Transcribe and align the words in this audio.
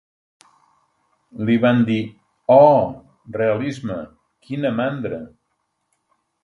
Li 1.49 1.57
van 1.65 1.83
dir 1.91 1.99
"Oh, 2.57 2.89
realisme, 3.39 4.01
quina 4.49 4.75
mandra". 4.81 5.23